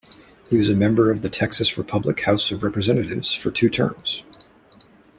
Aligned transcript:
He 0.49 0.57
was 0.57 0.67
a 0.67 0.73
member 0.73 1.11
of 1.11 1.21
the 1.21 1.29
Texas 1.29 1.77
Republic 1.77 2.19
House 2.21 2.51
of 2.51 2.63
Representatives 2.63 3.35
for 3.35 3.51
two 3.51 3.69
terms. 3.69 4.23